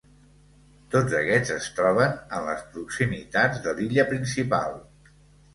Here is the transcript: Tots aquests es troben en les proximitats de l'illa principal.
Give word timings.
Tots 0.93 1.13
aquests 1.19 1.51
es 1.57 1.67
troben 1.81 2.15
en 2.39 2.47
les 2.47 2.63
proximitats 2.79 3.63
de 3.67 3.77
l'illa 3.81 4.07
principal. 4.15 4.75